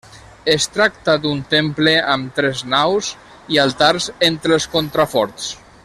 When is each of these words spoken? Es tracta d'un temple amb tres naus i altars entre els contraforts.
Es 0.53 0.63
tracta 0.77 1.13
d'un 1.25 1.43
temple 1.51 1.93
amb 2.15 2.31
tres 2.39 2.65
naus 2.73 3.11
i 3.57 3.61
altars 3.67 4.09
entre 4.31 4.57
els 4.59 4.67
contraforts. 4.79 5.51